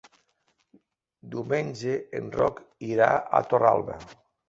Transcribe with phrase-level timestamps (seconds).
[1.35, 2.61] Diumenge en Roc
[2.91, 4.05] irà a Torralba.